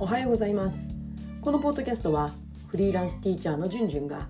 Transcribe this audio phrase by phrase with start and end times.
[0.00, 0.90] おはようございます。
[1.42, 2.30] このポッドキャストは
[2.68, 4.28] フリーランスティーチャーのじゅんじゅんが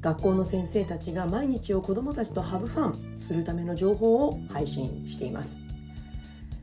[0.00, 5.60] 学校の先生たちが毎日を子どもたちとハブファンするための情報を配信しています。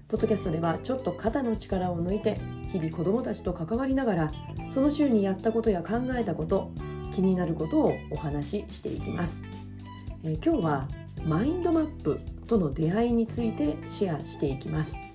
[0.10, 4.32] ポッドキャストではちょっと肩の力を抜いて日々子どもたちと関わりながら
[4.70, 6.72] その週にやったことや考えたこと
[7.14, 9.46] 気になることをお話ししていきます、
[10.26, 10.88] え、今日は
[11.26, 15.11] マインドマップとの出会いについてシェアしていきます。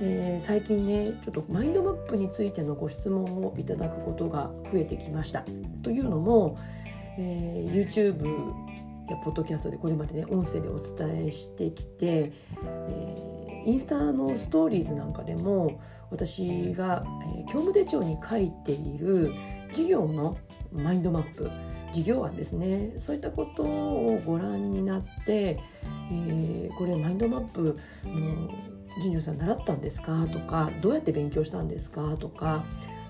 [0.00, 5.44] えー、最近ねちょっとマインドマップについてのご質問をいただくことが増えてきました。
[5.82, 6.56] というのも、
[7.18, 8.26] えー、YouTube
[9.08, 15.80] やポッドキャストでこれまでね音声でお伝えしてきて、えー、インスタのストーリーズなんかでも
[16.10, 17.02] 私が、
[17.36, 19.32] えー、教務手帳に書いている
[19.70, 20.36] 授業の
[20.72, 21.50] マインドマップ
[21.88, 25.60] 授業案ですねそういったことをご覧になって、
[26.10, 30.26] えー、これマインドマップのジュニアさん習ったんですか？
[30.32, 32.16] とかどうやって勉強したんですか？
[32.16, 32.64] とか、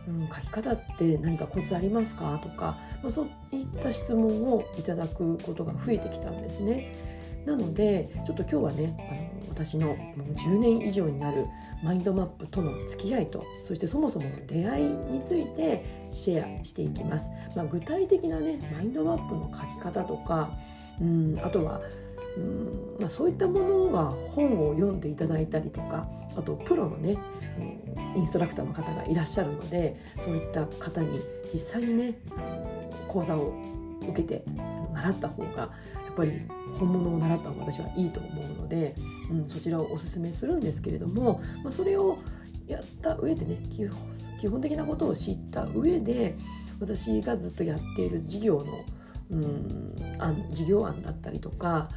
[0.08, 2.38] うん、書き方って何かコツありますか？
[2.42, 6.96] とか、まあ、そういった質問をいただくことが増えてきたんですね。
[7.44, 11.46] なのでちょっと今日はねあの私のもう10年以上になる
[11.82, 17.30] マインドマップとの付き合いとそしてそもそもの出会いについてシェアしていきます。
[17.54, 20.50] まあ、具体的なねマインドマップの書き方とか
[21.00, 21.82] うんあとは
[22.36, 27.16] うんまあ、そういったものは本を読んでいただいたりとかあとプロのね
[28.16, 31.20] インストラクターの方がいらっしゃるのでそういった方に
[31.52, 32.18] 実際にね
[33.08, 33.54] 講座を
[34.02, 34.44] 受けて
[34.92, 35.70] 習った方がや
[36.10, 36.42] っぱり
[36.78, 38.94] 本物を習った方が私はいいと思うので、
[39.30, 42.18] うん、そちらをおすすめするんですけれども、まあ、それを
[42.66, 43.58] やった上でね
[44.40, 46.34] 基本的なことを知った上で
[46.80, 48.84] 私がずっとやっている事業の
[49.30, 51.88] うん案事業案だったりとか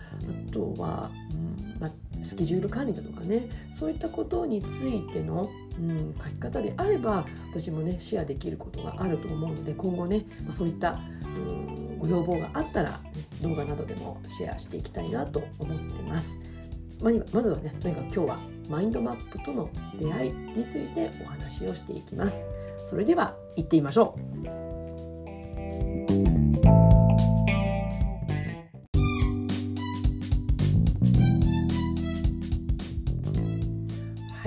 [0.49, 1.91] あとは、うんまあ、
[2.23, 12.97] スケジュール管理だとかねそういったことについての、うん、書き方であれば私もねシェアできることがあると思うので今後ね、まあ、そういった、うん、ご要望があったら、ね、
[13.41, 16.39] 動画などでもシェアしていきたいなと思ってます。
[16.99, 18.39] ままずはねとにかく今日は
[18.69, 22.47] マインドマップとの出会いについてお話をしていきます。
[22.85, 24.66] それでは行ってみましょう。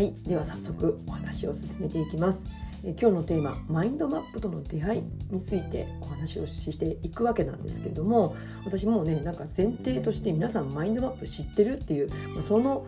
[0.01, 2.47] はいでは早速お話を進めていきます。
[2.83, 8.35] え今日のテーママインドマップとの出会いについてお話をしていくわけなんですけれども
[8.65, 12.87] 私もうねなんか前提として皆さんマインドマップ知ってるっていう、ま、その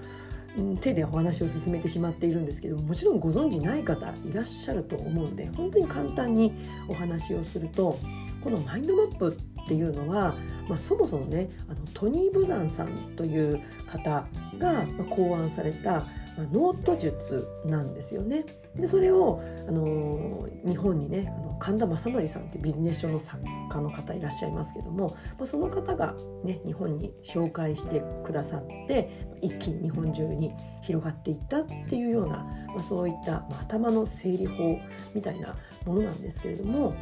[0.80, 6.54] 手でお話を進めてしまっているんですけどもちろんご存知ない方いらっしゃると思うので本当に簡単に
[6.88, 7.98] お話をすると
[8.42, 10.34] このマインドマップっていうのは、
[10.66, 14.26] まあ、そもそもねあのトニー・ブザンさんという方
[14.58, 16.04] が考案された、
[16.38, 18.44] ノート術なんですよね。
[18.74, 32.38] でそれを、あの日本にねあの神田昌典さんってビジネス書の作家の方いらっしゃいますけども、まあ、その方が、ね、日本に紹介してくださって一気に日本中に広がっていったっていうような、
[32.68, 34.78] まあ、そういった、まあ、頭の整理法
[35.14, 35.54] みたいな
[35.84, 36.94] ものなんですけれども。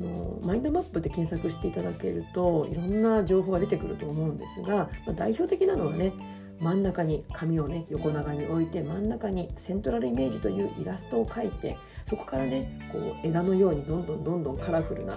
[0.00, 6.12] あのマインドマップで検索していただけるといろんな情報が出てくると思うんですが、まあ、代表的なのはね
[6.60, 11.76] 真ん中に紙をね横長に置いて真ん中にセントラルイメージというイラストを描いて
[12.06, 15.16] そこからねこう枝のようにどんどんどんどんカラフルな、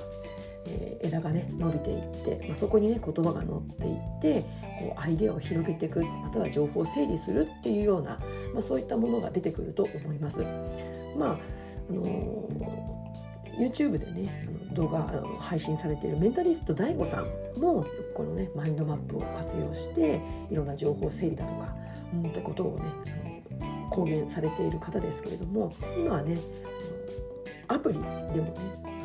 [0.68, 4.42] えー、枝がね伸びていって、まあ、そこにね言葉が載っていって
[4.80, 8.18] こうアイデアを広げていくまたは情報を整理するっていうような、
[8.54, 10.44] まあ、そういったものが出てくると思います。
[11.18, 11.40] まあ
[11.88, 13.05] あのー、
[13.58, 20.20] YouTube でね動画あの配信されているメンタリスト DAIGO さんもこのねマインドマップを活用して
[20.52, 21.74] いろんな情報整理だとか
[22.14, 23.44] うんってことをね
[23.90, 26.38] 公言されている方ですけれども今はね
[27.68, 28.96] アプリでもね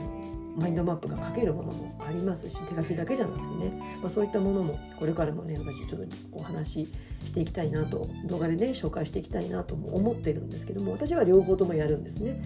[0.56, 6.92] マインドマップが書けるものもありますし手書きだけじゃなくてね、まあ、そういったものもこれからもね私ちょっとお話し
[7.26, 12.42] していきたいなと動画でね紹介していきたいなとも思ってるんですけども私は両方ともやるんですね。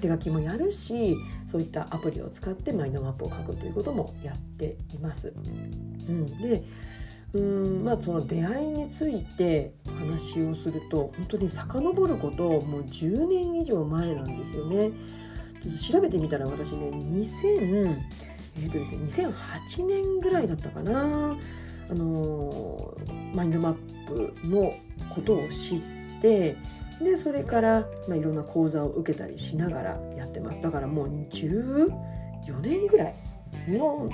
[0.00, 1.16] 手書きもやるし
[1.46, 5.32] そういったアプリを使ってマインドマップを書くということもやっています。
[6.08, 6.64] うん、で
[7.34, 14.90] うんまあその出会いについて話をすると本当に遡ることもう10年以上前なんですよね。
[15.92, 17.96] 調べてみたら私ね2000、
[18.56, 19.32] えーとですね、
[19.74, 21.36] 2008年ぐらいだったかな
[21.90, 22.96] あの
[23.34, 24.74] マインドマップの
[25.14, 25.82] ことを知っ
[26.22, 26.56] て
[27.00, 31.88] でそれから、まあ、いろんな講座を受けたりしながらやってますだからもう14
[32.60, 33.14] 年ぐらい
[33.68, 34.08] の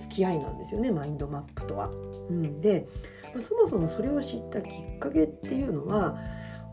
[0.00, 1.88] 付き合いなんですよねマインドマップとは。
[1.88, 2.86] うん、で、
[3.34, 6.18] まあ、そもそもそれを知ったきっかけっていうのは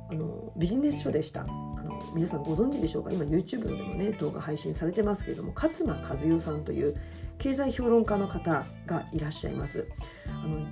[0.10, 1.42] あのビジネス書でした。
[1.42, 3.12] あの皆さんご存知でしょうか？
[3.12, 6.94] 今 YouTube でもね動画配信されてますけれども勝間和代さんという
[7.38, 9.88] 経済評論家の方がいらっしゃいます。
[10.28, 10.66] あの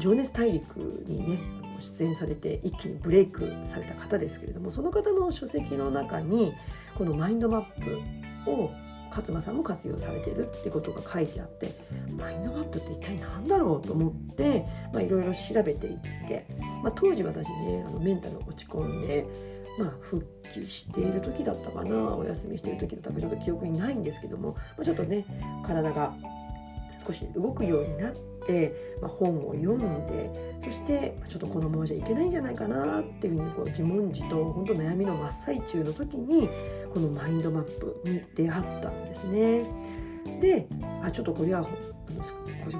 [0.00, 0.76] 情熱大陸
[1.06, 1.38] にね
[1.80, 6.52] 出演されて一気にブレイクされた方ですけれどもその方の書籍の中に
[6.94, 8.70] このマインドマップを
[9.10, 11.74] 勝間さんも活用されているってことが書いてあって
[12.18, 16.46] マインドマップって一体何だろうと思っていろいろ調べていって、
[16.82, 19.26] まあ、当時私ねあのメンタル落ち込んで、
[19.78, 25.24] まあ、復帰している時だったかなお休みしている時だったかちょっと記憶にないんですけども、まあ、ちょっとね
[25.64, 26.12] 体が
[27.06, 28.35] 少し動くようになって、
[29.00, 36.48] まあ、本を読んでそしてちょっとこのままじゃいけないんじゃないかなっていうふうにこう自問自答本当悩みの真っ最中の時に
[36.92, 39.64] このマインドマップに出会ったんですね。
[40.40, 40.66] で
[41.02, 41.66] あちょっとこれは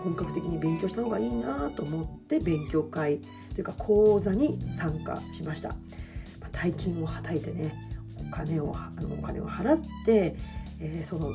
[0.03, 3.21] 本格的に勉強した方がいいなと思って勉強会
[3.55, 5.71] というか講座に参加しました。
[6.41, 7.75] まあ、大金をはたいてね
[8.19, 10.37] お金をあのお金を払って、
[10.81, 11.33] えー、その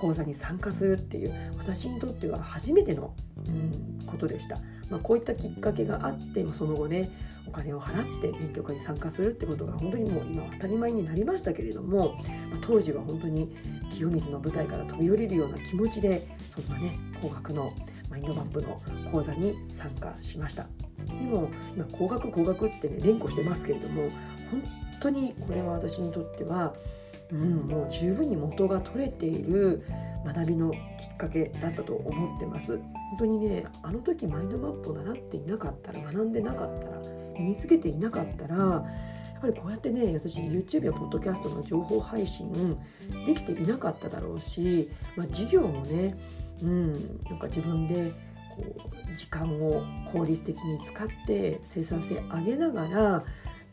[0.00, 3.14] 講座に参加するっていう私にとっては初めての、
[3.46, 4.58] うん、ことでした、
[4.90, 7.10] まあ、こういったきっかけがあってその後ね
[7.46, 12.14] お金を払って勉強会に参加するってことが本当にもう今は当たり前になりましたけれども、
[12.50, 13.48] まあ、当時は本当に
[13.90, 17.72] 清水の舞台から飛び降りるような気持ちでそんなね高額の
[18.08, 20.66] マインドマップの講座に参加しました。
[21.06, 24.10] でも今高額高額ってね連呼してますけれども
[24.50, 24.62] 本
[25.00, 26.74] 当にこれは私にとっては
[27.32, 29.84] うん、もう十分に元が取れている
[30.24, 30.76] 学びのき
[31.12, 32.78] っかけだったと思ってます。
[32.78, 37.00] 本当にねあの時マインドマップを習っていなかったら学んでなかったら
[37.38, 38.78] 身につけていなかったらや
[39.38, 42.52] っぱりこうやってね私 YouTube やポッドキャストの情報配信
[43.26, 46.18] できていなかっただろうし、まあ、授業もね、
[46.62, 46.92] うん、
[47.24, 48.12] なんか自分で
[48.56, 49.82] こう時間を
[50.12, 53.24] 効率的に使って生産性上げながら、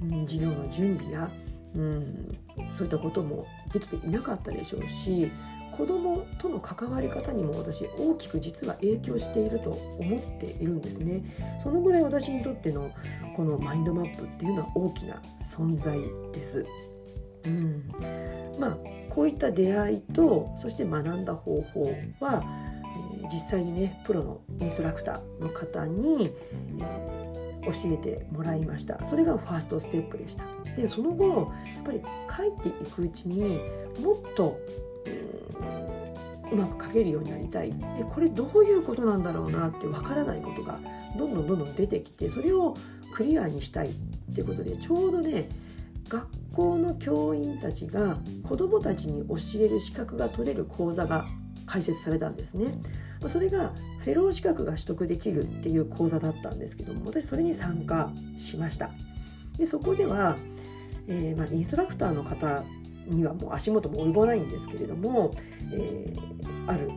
[0.01, 1.29] うん、授業の準備や
[1.75, 2.27] うん、
[2.71, 5.31] そういったこともできていなかったでしょうし
[5.77, 11.23] 子どもとの関わり方にも私大きく実は影響していると思っているんですね。
[11.61, 12.91] そのぐらい私にとっての
[13.35, 15.99] このマインドマップっていうのは大きな存在
[16.33, 16.65] です。
[17.45, 17.83] うん、
[18.59, 18.77] まあ
[19.09, 21.83] こういった出会いとそして学んだ方法
[22.19, 22.43] は、
[23.21, 26.31] えー、実際にねプロのインストラクターの方に、
[26.79, 27.17] えー
[27.67, 29.05] 教えてもらいました。
[29.05, 30.45] それがファーストステップでした。
[30.75, 32.01] でその後やっぱり
[32.37, 33.59] 書いていくうちに
[34.01, 34.59] もっと
[36.51, 40.79] うまく書けるようになりたいえこれどういうことなんだろうなってわからないことが
[41.17, 42.75] どんどんどんどん出てきてそれを
[43.13, 43.91] クリアにしたいっ
[44.33, 45.49] ていうことでちょうどね
[46.07, 51.25] 学校の教員たちが子どもたちに教える資格が取れる講座が
[51.65, 52.81] 開設されたんですね。
[53.25, 58.91] それがフェロー資格が取得できるっていう講座だったんですけども私それに参加しました
[59.57, 60.37] でそこでは、
[61.07, 62.63] えー、まあ、インストラクターの方
[63.09, 65.31] にはもう足元も及ばないんですけれども、
[65.71, 66.91] えー、ある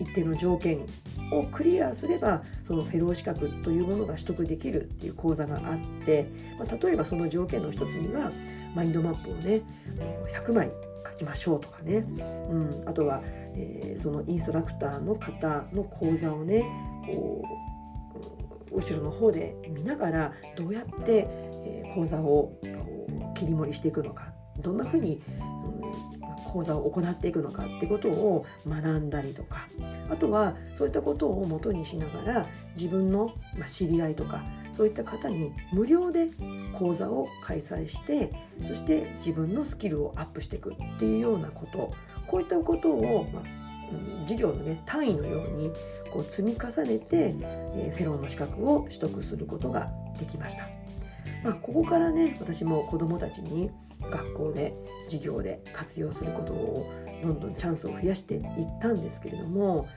[0.00, 0.86] 一定の条件
[1.30, 6.26] をクリアすればそのフェロー資格というものが取得できるっていう講座があって、
[6.58, 8.32] まあ、例えばその条件の一つには
[8.74, 9.62] マインドマップをね
[10.32, 10.72] 100枚
[11.06, 12.06] 書きましょうとかね、
[12.48, 13.22] うん、あとは
[13.54, 16.64] えー、そのインストラクターの方の講座をね
[17.06, 17.42] こ
[18.72, 21.26] う後ろの方で見ながらどうやって、
[21.64, 22.52] え、講座を
[23.34, 29.68] 切り盛りしていくのかどんなふうに、うん、講座を行っていくのかってことを学んだりとか
[30.10, 33.34] あとはそういったことをもとにしながら自分の、
[33.66, 36.28] 知り合いとかそういった方に無料で
[36.78, 38.30] 講座を開催して
[38.66, 41.92] そして自分のスキルをアップしていくっていうようなこと
[42.26, 43.42] こういったことを、まあ、
[44.22, 45.70] 授業のね単位のように
[46.10, 50.68] こう積み重ねて、えー、フェローの資格を取得することができました。
[51.44, 53.70] まあ、ここからね私も子どもたちに
[54.10, 54.74] 学校で
[55.06, 56.90] 授業で活用することを
[57.22, 58.42] どんどんチャンスを増やしていっ
[58.80, 59.88] たんですけれども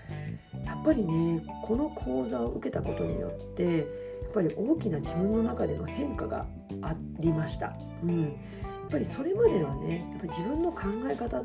[0.66, 3.86] やっぱりねこの講座を受けたことによってやっ
[4.34, 6.46] ぱり大きな自分の中での変化が
[6.82, 7.74] ありました。
[8.04, 8.36] うん
[8.84, 11.42] やっぱりそれまではねやっぱ自分の考え方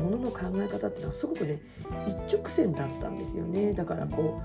[0.00, 1.60] ものの考え方っていうのはすごくね
[2.26, 4.40] 一直線だったんですよねだからこ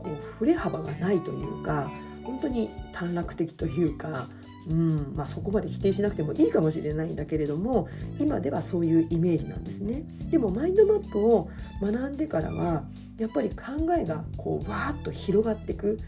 [0.00, 1.90] うこう振れ幅がないというか
[2.22, 4.28] 本当に短絡的というか、
[4.70, 10.04] うんまあ、そこまで否定しなくてもいいかもしれないんだけれども今ではそういうイメージなんですね。
[10.30, 11.48] でもマインドマップを
[11.80, 12.84] 学んでからは
[13.18, 13.56] やっぱり考
[13.98, 15.98] えがこうわーっと広がっていく。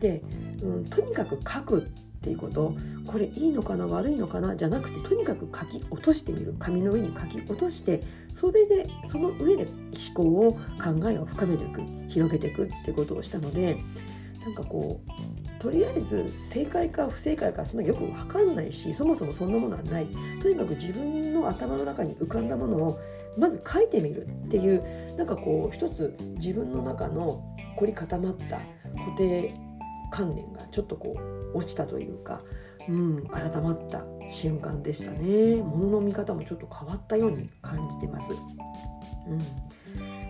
[0.00, 0.22] で、
[0.62, 1.82] うん、とにかく書く
[2.18, 2.74] っていうこと
[3.06, 13.78] これいいのかな悪いのかなじゃなくてとにかく書き落としてみる紙の上に書き落としてそれでその上で思考を考えを深めていく広げていくってことをしたので
[14.44, 20.06] なんかこうとりあえず正解か不正解かそんなよく分かんないしそもそもそんなものはない。
[20.40, 22.98] とにかく自分の頭の中に浮かんだものを
[23.36, 24.82] まず書いてみるっていう
[25.16, 27.42] なんかこう一つ自分の中の
[27.76, 28.60] 凝り固まった
[28.98, 29.52] 固定
[30.10, 31.14] 観念がちょっとこ
[31.54, 32.40] う落ちたというか、
[32.88, 35.56] うん、改まった瞬間でしたね。
[35.56, 38.32] 物の見方もちょっと変わったように感じてます。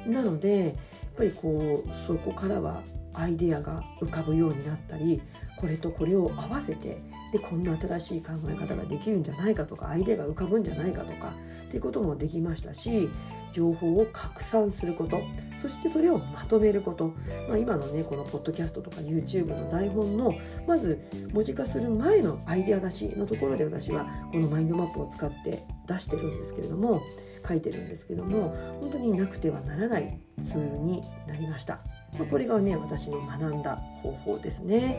[0.07, 0.73] うん、なのでやっ
[1.17, 2.83] ぱりこうそこからは
[3.19, 5.21] アイデアが浮かぶようになったり
[5.57, 11.35] これとこれを合わせてでこんな新しい考え方ができるんじゃないかとかアイデアが浮かぶんじゃないかとか
[11.67, 13.09] っていうこともできましたし
[13.53, 15.21] 情報を拡散すること
[15.59, 17.13] そしてそれをまとめること、
[17.49, 20.35] まあ、今のねこのポッドキャストとか YouTube の台本の
[20.67, 27.03] まず文字化する前のアイデア出しのところで私はこのマインドマップを使って出してるんですけれども
[27.47, 31.81] 書いてるんですけども本当になくてはならないツールになりました。
[32.19, 34.99] ま、これがね私の学んだ方法ですね。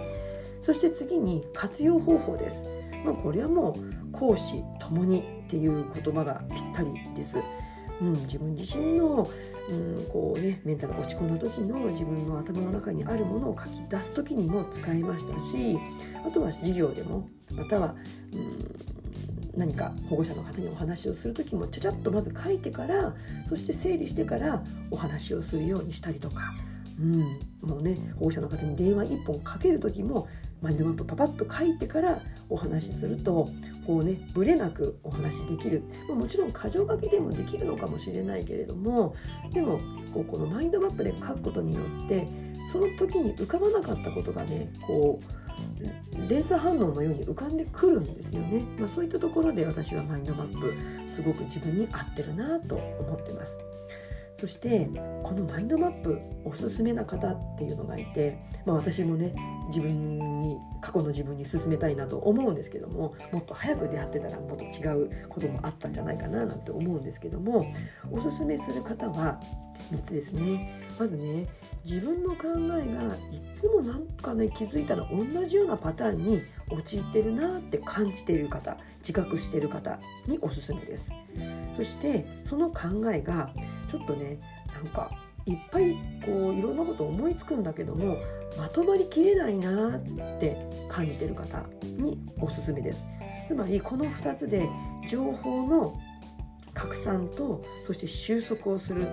[0.62, 2.65] そして次に活用方法です。
[3.05, 7.38] まあ、これはもう講師ともにっていう言葉がぴったりです。
[8.01, 9.29] うん、自分自身の、
[9.69, 15.77] うん、こうねメンタルが落ち込んだ時の自分の頭の中にあるものを書き出す時にも使いましたし
[16.25, 17.96] あとは授業でもまたは、
[18.34, 18.99] うん、
[19.56, 23.15] 何か保護者の方にお話をする時もちゃちゃっとまず書いてから
[23.48, 26.53] そして整理してからお話をするようにしたりとか。
[27.00, 27.20] うん、
[27.62, 30.27] もうね保護者の方に電話1本かける時も
[30.62, 33.48] マインドマップパパッと書いてからお話しすると
[33.88, 39.15] こうねブレなくお話できるもちろん箇条書きでもできるのかもしれないけれども
[39.53, 39.79] でも
[40.13, 42.27] こうこのマインドマップで書くことによって
[42.72, 45.49] その時に浮かばなかったことがねこう
[46.28, 50.74] 連鎖反応のように浮かんでくるんですよね、まあ、そういったところで私はマインドマップ
[51.13, 53.60] すごく自分に合ってるなと思ってます。
[54.39, 54.89] そして
[55.22, 59.34] このマインドマップおすすめな方っていうのがいて、まあ、私もね
[59.68, 67.74] 自分に過去の自分に勧めたいなと思うんですけどももっと早く出会ってたらもっと違うこともあったんじゃないかななんて思うんですけども
[68.12, 69.42] おすすめする方は
[69.92, 70.74] 3つですね。
[70.98, 71.46] まずね
[71.86, 81.13] 自分の考えがいつもなんかね気づいたら同じようなパターンに陥ってるなって感じている方自覚している方におすすめです。
[81.74, 83.50] そしてその考えが
[83.89, 84.39] ちょっとね
[84.74, 85.09] なんか
[85.45, 85.95] いっぱい
[86.25, 88.17] こういろんなこと思いつくんだけども
[88.57, 90.00] まとまりきれないなっ
[90.39, 90.57] て
[90.89, 93.07] 感じてる方におすすめです。
[93.48, 94.69] つまりこの2つで
[95.07, 96.00] 情報の
[96.79, 99.05] 拡散とそして収束をする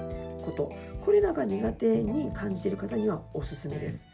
[0.45, 0.73] こと。
[1.05, 4.09] これらが苦手に感じている方にはおすすめです。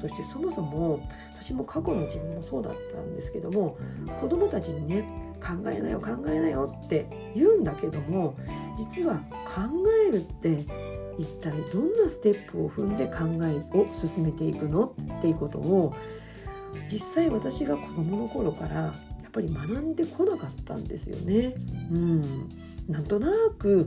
[0.00, 1.00] そしてそもそも
[1.32, 3.76] 私も過去の自分もそうだったんですけども
[4.20, 5.02] 子供たちにね
[5.40, 8.36] 考えなよ考えなよって言うんだけども
[8.78, 9.62] 実は考
[10.08, 10.64] えるって
[11.18, 14.94] 一体どんなステップを踏んで考えを進めていくの？
[15.18, 15.94] っていうことを
[16.90, 18.92] 実際私が子どもの頃からや
[19.26, 21.54] っぱり学んでこなかったんですよね。
[21.90, 22.48] うん、
[22.88, 23.28] なんとな
[23.58, 23.86] く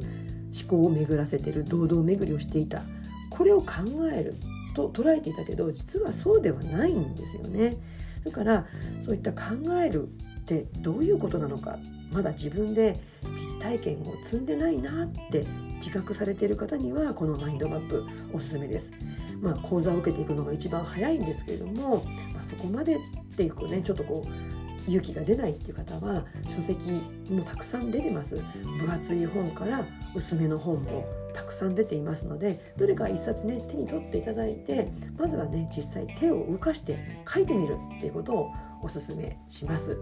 [0.53, 2.83] 思考を巡らせてる堂々巡りをしていた
[3.29, 3.67] これを考
[4.13, 4.35] える
[4.75, 7.77] と捉えていたけど実はそうではないんですよね。
[8.23, 8.65] だから
[9.01, 9.39] そういった考
[9.83, 10.07] える
[10.41, 11.77] ってどういうことなのか
[12.11, 12.99] まだ自分で
[13.35, 15.45] 実体験を積んでないなって
[15.77, 18.93] 自覚されている方にはこのマインドマップおすすめです。
[19.41, 22.03] まあ、講座を受けていくのが一番早いんですけれども、
[22.33, 22.99] まあ、そこまでっ
[23.35, 28.41] ていうねちょっとこう勇気が出ないっていう方は書籍もたくさん出てます。
[28.79, 29.85] 分厚い本から
[30.15, 39.97] 薄めの本もたくさん出ていますのでどれか一冊ね手に取っていただいてまずはね実際手を動かして書いてみるっていうことをおすすめします。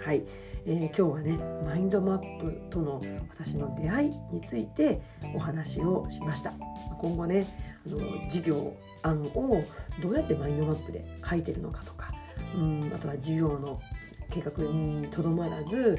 [0.00, 0.24] はい、
[0.66, 5.00] えー、今日はねマインドマップとの私の出会いについて
[5.34, 6.52] お話をしました。
[6.98, 7.46] 今後ね
[7.86, 9.62] あの授業案を
[10.00, 12.12] どうやってマインドマップで書いてるのかとか
[12.54, 13.80] うんあとは授業の
[14.32, 15.98] 計画にとどまらず、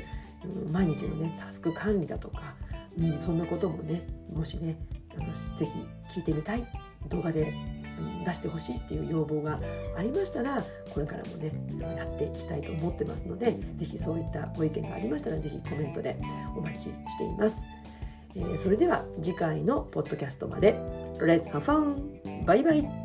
[0.72, 2.56] 毎日のねタスク管理だとか、
[2.98, 4.78] うん、そんなこともねもしね
[5.18, 6.68] あのぜひ聞いてみたい
[7.08, 7.54] 動画で
[8.26, 9.60] 出してほしいっていう要望が
[9.96, 10.64] ありましたら
[10.94, 11.52] これからもね
[11.96, 16.18] やっていきたいと思ってますので是非そういったご意見がありましたら是非コメントで
[16.58, 17.66] お待ちしています、
[18.36, 20.74] えー、それでは次回のポッドキャストまで。
[21.20, 22.46] Let's have fun!
[22.46, 23.03] バイバイ。